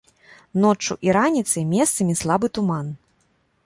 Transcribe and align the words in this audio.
Ноччу 0.63 0.97
і 1.09 1.15
раніцай 1.19 1.69
месцамі 1.77 2.19
слабы 2.25 2.55
туман. 2.59 2.95